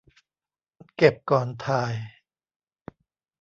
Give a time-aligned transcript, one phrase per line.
[0.95, 1.93] เก็บก่อนถ่าย